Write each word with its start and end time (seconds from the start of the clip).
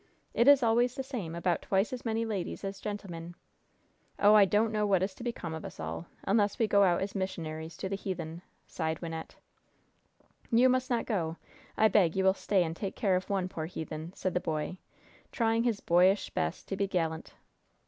It 0.33 0.47
is 0.47 0.63
always 0.63 0.95
the 0.95 1.03
same 1.03 1.35
about 1.35 1.61
twice 1.61 1.93
as 1.93 2.03
many 2.03 2.25
ladies 2.25 2.63
as 2.63 2.79
gentlemen! 2.79 3.35
Oh, 4.17 4.33
I 4.33 4.45
don't 4.45 4.71
know 4.71 4.83
what 4.87 5.03
is 5.03 5.13
to 5.13 5.23
become 5.23 5.53
of 5.53 5.63
us 5.63 5.79
all, 5.79 6.07
unless 6.23 6.57
we 6.57 6.65
go 6.67 6.81
out 6.83 7.01
as 7.01 7.13
missionaries 7.13 7.77
to 7.77 7.87
the 7.87 7.95
heathen!" 7.95 8.41
sighed 8.65 8.99
Wynnette. 9.01 9.35
"You 10.51 10.69
must 10.69 10.89
not 10.89 11.05
go! 11.05 11.37
I 11.77 11.87
beg 11.87 12.15
you 12.15 12.23
will 12.23 12.33
stay 12.33 12.63
and 12.63 12.75
take 12.75 12.95
care 12.95 13.15
of 13.15 13.29
one 13.29 13.47
poor 13.47 13.67
heathen!" 13.67 14.11
said 14.15 14.33
the 14.33 14.39
boy, 14.39 14.77
trying 15.31 15.65
his 15.65 15.81
boyish 15.81 16.31
best 16.31 16.67
to 16.69 16.75
be 16.75 16.87
gallant. 16.87 17.35